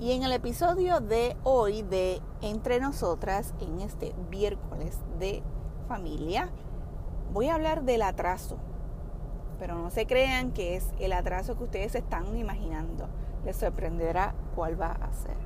Y 0.00 0.12
en 0.12 0.22
el 0.22 0.30
episodio 0.30 1.00
de 1.00 1.36
hoy 1.42 1.82
de 1.82 2.22
Entre 2.40 2.78
Nosotras, 2.78 3.52
en 3.60 3.80
este 3.80 4.14
miércoles 4.30 4.96
de 5.18 5.42
familia, 5.88 6.50
voy 7.32 7.48
a 7.48 7.56
hablar 7.56 7.82
del 7.82 8.02
atraso. 8.02 8.58
Pero 9.58 9.74
no 9.74 9.90
se 9.90 10.06
crean 10.06 10.52
que 10.52 10.76
es 10.76 10.92
el 11.00 11.12
atraso 11.12 11.58
que 11.58 11.64
ustedes 11.64 11.96
están 11.96 12.36
imaginando. 12.36 13.08
Les 13.44 13.56
sorprenderá 13.56 14.36
cuál 14.54 14.80
va 14.80 14.92
a 14.92 15.12
ser. 15.12 15.36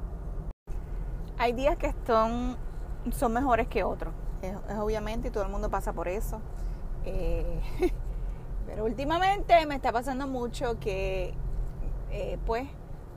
Hay 1.38 1.54
días 1.54 1.78
que 1.78 1.94
son, 2.06 2.58
son 3.10 3.32
mejores 3.32 3.68
que 3.68 3.84
otros. 3.84 4.12
Es, 4.42 4.54
obviamente, 4.76 5.28
y 5.28 5.30
todo 5.30 5.44
el 5.44 5.50
mundo 5.50 5.70
pasa 5.70 5.94
por 5.94 6.08
eso. 6.08 6.42
Eh, 7.06 7.58
pero 8.66 8.84
últimamente 8.84 9.64
me 9.64 9.76
está 9.76 9.92
pasando 9.92 10.26
mucho 10.26 10.78
que, 10.78 11.32
eh, 12.10 12.36
pues, 12.44 12.68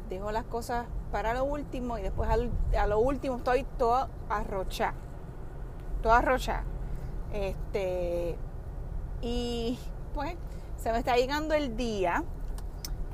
dejo 0.10 0.32
las 0.32 0.46
cosas 0.46 0.86
para 1.12 1.34
lo 1.34 1.44
último 1.44 1.98
y 1.98 2.02
después 2.02 2.30
a 2.30 2.88
lo 2.88 3.00
último 3.00 3.38
estoy 3.38 3.66
toda 3.78 4.10
arrochada. 4.30 4.94
Toda 6.02 6.18
arrochada. 6.18 6.64
Este, 7.34 8.38
y 9.22 9.78
pues 10.14 10.36
se 10.78 10.92
me 10.92 11.00
está 11.00 11.16
llegando 11.16 11.54
el 11.54 11.76
día, 11.76 12.24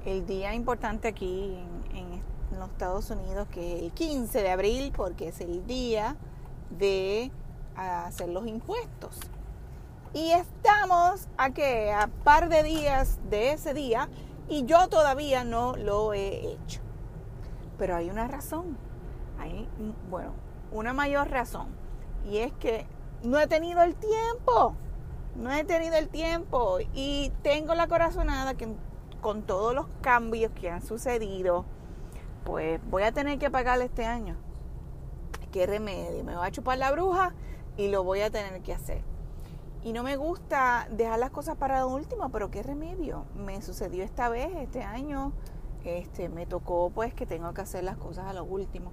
el 0.06 0.26
día 0.26 0.54
importante 0.54 1.08
aquí 1.08 1.58
en, 1.94 2.22
los 2.60 2.70
Estados 2.70 3.10
Unidos, 3.10 3.48
que 3.48 3.78
es 3.78 3.84
el 3.84 3.92
15 3.94 4.44
de 4.44 4.52
abril, 4.52 4.92
porque 4.96 5.30
es 5.30 5.40
el 5.40 5.66
día 5.66 6.18
de 6.70 7.32
hacer 7.76 8.30
los 8.30 8.46
impuestos. 8.46 9.18
Y 10.14 10.32
estamos 10.32 11.28
a 11.38 11.52
que 11.52 11.92
a 11.92 12.08
par 12.24 12.50
de 12.50 12.62
días 12.62 13.20
de 13.30 13.54
ese 13.54 13.74
día 13.74 14.10
y 14.52 14.66
yo 14.66 14.90
todavía 14.90 15.46
no 15.46 15.78
lo 15.78 16.14
he 16.14 16.52
hecho. 16.52 16.82
Pero 17.78 17.96
hay 17.96 18.10
una 18.10 18.28
razón. 18.28 18.78
Hay, 19.40 19.70
bueno, 20.10 20.34
una 20.74 20.92
mayor 20.92 21.30
razón. 21.30 21.68
Y 22.30 22.40
es 22.40 22.52
que 22.54 22.86
no 23.24 23.40
he 23.40 23.48
tenido 23.48 23.82
el 23.82 23.96
tiempo. 23.96 24.76
No 25.38 25.54
he 25.54 25.64
tenido 25.64 25.96
el 25.96 26.10
tiempo. 26.10 26.80
Y 26.94 27.32
tengo 27.44 27.76
la 27.76 27.88
corazonada 27.88 28.56
que 28.56 28.68
con 29.22 29.44
todos 29.44 29.74
los 29.74 29.86
cambios 30.02 30.52
que 30.52 30.70
han 30.70 30.82
sucedido, 30.82 31.64
pues 32.44 32.82
voy 32.90 33.04
a 33.04 33.14
tener 33.14 33.40
que 33.40 33.50
pagarle 33.50 33.86
este 33.86 34.06
año. 34.06 34.36
¿Qué 35.54 35.66
remedio? 35.66 36.26
Me 36.26 36.36
va 36.36 36.48
a 36.48 36.52
chupar 36.52 36.78
la 36.78 36.92
bruja 36.92 37.34
y 37.78 37.88
lo 37.88 38.04
voy 38.04 38.20
a 38.20 38.30
tener 38.30 38.62
que 38.62 38.74
hacer. 38.74 39.11
Y 39.84 39.94
no 39.94 40.04
me 40.04 40.16
gusta 40.16 40.88
dejar 40.92 41.18
las 41.18 41.32
cosas 41.32 41.58
para 41.58 41.80
lo 41.80 41.88
último, 41.88 42.30
pero 42.30 42.52
qué 42.52 42.62
remedio. 42.62 43.26
Me 43.36 43.62
sucedió 43.64 44.04
esta 44.04 44.30
vez, 44.30 44.56
este 44.58 44.84
año 44.84 45.34
este, 45.84 46.30
me 46.30 46.46
tocó 46.46 46.92
pues 46.92 47.16
que 47.16 47.26
tengo 47.26 47.52
que 47.54 47.62
hacer 47.62 47.84
las 47.84 47.98
cosas 47.98 48.26
a 48.26 48.34
lo 48.34 48.44
último. 48.44 48.92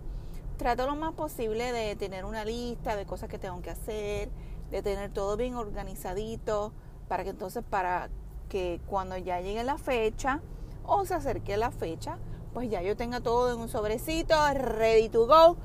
Trato 0.56 0.86
lo 0.86 0.97
más 0.97 1.12
posible 1.12 1.72
de 1.72 1.95
tener 1.95 2.25
una 2.25 2.45
lista 2.45 2.97
de 2.97 3.05
cosas 3.05 3.28
que 3.28 3.39
tengo 3.39 3.61
que 3.61 3.70
hacer, 3.70 4.30
de 4.70 4.83
tener 4.83 5.12
todo 5.12 5.36
bien 5.36 5.56
organizadito, 5.56 6.72
para 7.06 7.23
que 7.23 7.30
entonces 7.30 7.62
para 7.69 8.08
que 8.48 8.80
cuando 8.86 9.17
ya 9.19 9.41
llegue 9.41 9.62
la 9.64 9.77
fecha 9.77 10.41
o 10.84 11.05
se 11.05 11.14
acerque 11.14 11.58
la 11.58 11.70
fecha, 11.70 12.19
pues 12.55 12.70
ya 12.70 12.80
yo 12.80 12.97
tenga 12.97 13.20
todo 13.20 13.52
en 13.52 13.61
un 13.61 13.69
sobrecito, 13.69 14.34
ready 14.55 15.11
to 15.11 15.27
go, 15.27 15.58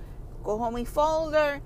cojo 0.43 0.69
mi 0.69 0.85
folder, 0.85 1.61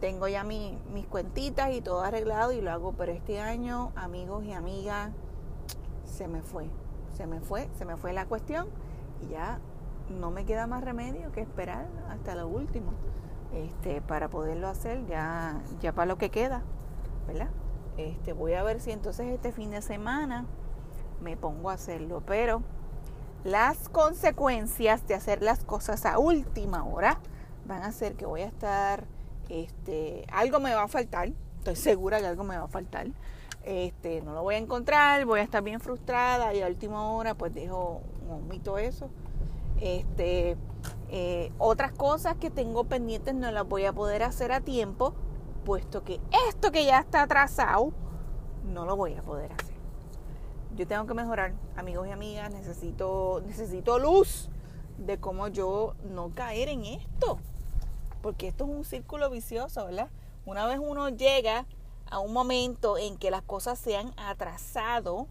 tengo 0.00 0.28
ya 0.28 0.44
mi, 0.44 0.78
mis 0.92 1.06
cuentitas 1.06 1.72
y 1.72 1.80
todo 1.80 2.02
arreglado 2.02 2.52
y 2.52 2.60
lo 2.60 2.70
hago, 2.70 2.92
pero 2.92 3.12
este 3.12 3.40
año, 3.40 3.92
amigos 3.94 4.44
y 4.44 4.52
amigas, 4.52 5.10
se 6.04 6.26
me 6.26 6.42
fue, 6.42 6.68
se 7.16 7.26
me 7.26 7.40
fue, 7.40 7.68
se 7.78 7.84
me 7.84 7.96
fue 7.96 8.12
la 8.12 8.26
cuestión 8.26 8.68
y 9.22 9.32
ya 9.32 9.60
no 10.08 10.30
me 10.30 10.44
queda 10.44 10.66
más 10.66 10.82
remedio 10.82 11.30
que 11.32 11.40
esperar 11.40 11.86
hasta 12.08 12.34
lo 12.34 12.48
último 12.48 12.92
este, 13.52 14.00
para 14.00 14.28
poderlo 14.28 14.68
hacer 14.68 15.06
ya, 15.06 15.60
ya 15.80 15.92
para 15.92 16.06
lo 16.06 16.18
que 16.18 16.30
queda, 16.30 16.62
¿verdad? 17.26 17.48
Este, 17.96 18.32
voy 18.32 18.54
a 18.54 18.62
ver 18.62 18.80
si 18.80 18.92
entonces 18.92 19.26
este 19.26 19.52
fin 19.52 19.70
de 19.70 19.82
semana 19.82 20.46
me 21.20 21.36
pongo 21.36 21.70
a 21.70 21.74
hacerlo, 21.74 22.22
pero 22.24 22.62
las 23.44 23.88
consecuencias 23.88 25.06
de 25.06 25.14
hacer 25.14 25.42
las 25.42 25.64
cosas 25.64 26.06
a 26.06 26.18
última 26.18 26.84
hora 26.84 27.20
van 27.66 27.82
a 27.82 27.92
ser 27.92 28.14
que 28.14 28.26
voy 28.26 28.42
a 28.42 28.46
estar, 28.46 29.06
este, 29.50 30.24
algo 30.32 30.60
me 30.60 30.74
va 30.74 30.84
a 30.84 30.88
faltar, 30.88 31.32
estoy 31.58 31.76
segura 31.76 32.20
que 32.20 32.26
algo 32.26 32.44
me 32.44 32.56
va 32.56 32.64
a 32.64 32.68
faltar, 32.68 33.08
este, 33.64 34.22
no 34.22 34.32
lo 34.32 34.42
voy 34.42 34.54
a 34.54 34.58
encontrar, 34.58 35.26
voy 35.26 35.40
a 35.40 35.42
estar 35.42 35.62
bien 35.62 35.80
frustrada 35.80 36.54
y 36.54 36.62
a 36.62 36.66
última 36.66 37.10
hora 37.12 37.34
pues 37.34 37.52
dejo 37.52 38.00
un 38.28 38.48
mito 38.48 38.78
eso. 38.78 39.10
Este, 39.80 40.56
eh, 41.10 41.52
otras 41.58 41.92
cosas 41.92 42.36
que 42.36 42.50
tengo 42.50 42.84
pendientes 42.84 43.34
no 43.34 43.50
las 43.50 43.66
voy 43.66 43.84
a 43.84 43.92
poder 43.92 44.22
hacer 44.22 44.52
a 44.52 44.60
tiempo, 44.60 45.14
puesto 45.64 46.04
que 46.04 46.20
esto 46.48 46.70
que 46.70 46.84
ya 46.84 47.00
está 47.00 47.22
atrasado, 47.22 47.92
no 48.64 48.84
lo 48.86 48.96
voy 48.96 49.14
a 49.14 49.22
poder 49.22 49.52
hacer. 49.52 49.74
Yo 50.76 50.86
tengo 50.86 51.06
que 51.06 51.14
mejorar, 51.14 51.52
amigos 51.76 52.06
y 52.06 52.12
amigas, 52.12 52.52
necesito, 52.52 53.42
necesito 53.46 53.98
luz 53.98 54.48
de 54.98 55.18
cómo 55.18 55.48
yo 55.48 55.94
no 56.04 56.30
caer 56.34 56.68
en 56.68 56.84
esto. 56.84 57.38
Porque 58.22 58.48
esto 58.48 58.64
es 58.64 58.70
un 58.70 58.84
círculo 58.84 59.30
vicioso, 59.30 59.84
¿verdad? 59.86 60.08
Una 60.44 60.66
vez 60.66 60.78
uno 60.78 61.08
llega 61.08 61.66
a 62.10 62.18
un 62.18 62.32
momento 62.32 62.98
en 62.98 63.16
que 63.16 63.30
las 63.30 63.42
cosas 63.42 63.78
se 63.78 63.96
han 63.96 64.12
atrasado, 64.16 65.26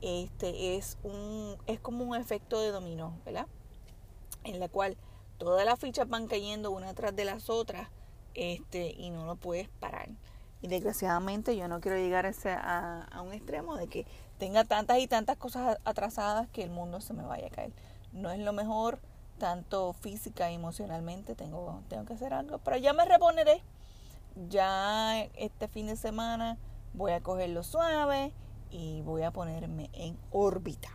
este 0.00 0.76
es 0.76 0.98
un 1.02 1.56
es 1.66 1.80
como 1.80 2.04
un 2.04 2.16
efecto 2.16 2.60
de 2.60 2.70
dominó, 2.70 3.16
¿verdad? 3.24 3.46
En 4.44 4.60
la 4.60 4.68
cual 4.68 4.96
todas 5.38 5.64
las 5.64 5.78
fichas 5.78 6.08
van 6.08 6.26
cayendo 6.26 6.70
una 6.70 6.92
tras 6.94 7.14
de 7.14 7.24
las 7.24 7.48
otras, 7.48 7.88
este 8.34 8.90
y 8.90 9.10
no 9.10 9.26
lo 9.26 9.36
puedes 9.36 9.68
parar. 9.68 10.08
Y 10.60 10.66
desgraciadamente 10.66 11.56
yo 11.56 11.68
no 11.68 11.80
quiero 11.80 11.98
llegar 11.98 12.26
a, 12.26 13.04
a, 13.04 13.22
un 13.22 13.32
extremo 13.32 13.76
de 13.76 13.86
que 13.86 14.06
tenga 14.38 14.64
tantas 14.64 14.98
y 14.98 15.06
tantas 15.06 15.36
cosas 15.36 15.78
atrasadas 15.84 16.48
que 16.48 16.64
el 16.64 16.70
mundo 16.70 17.00
se 17.00 17.14
me 17.14 17.22
vaya 17.22 17.46
a 17.46 17.50
caer. 17.50 17.72
No 18.12 18.32
es 18.32 18.40
lo 18.40 18.52
mejor, 18.52 18.98
tanto 19.38 19.92
física 19.92 20.50
y 20.50 20.56
emocionalmente, 20.56 21.34
tengo, 21.34 21.82
tengo 21.88 22.04
que 22.04 22.14
hacer 22.14 22.34
algo, 22.34 22.58
pero 22.58 22.76
ya 22.76 22.92
me 22.92 23.04
reponeré 23.04 23.62
ya 24.48 25.20
este 25.34 25.68
fin 25.68 25.86
de 25.86 25.96
semana 25.96 26.58
voy 26.94 27.12
a 27.12 27.20
cogerlo 27.20 27.62
suave 27.62 28.32
y 28.70 29.02
voy 29.02 29.22
a 29.22 29.30
ponerme 29.30 29.90
en 29.92 30.18
órbita. 30.30 30.90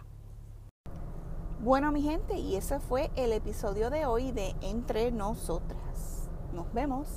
Bueno, 1.60 1.92
mi 1.92 2.02
gente, 2.02 2.38
y 2.38 2.56
ese 2.56 2.80
fue 2.80 3.10
el 3.16 3.32
episodio 3.32 3.90
de 3.90 4.06
hoy 4.06 4.32
de 4.32 4.54
Entre 4.62 5.12
Nosotras. 5.12 6.30
Nos 6.52 6.72
vemos. 6.74 7.08